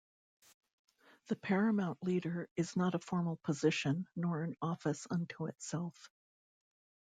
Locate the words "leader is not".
2.03-2.95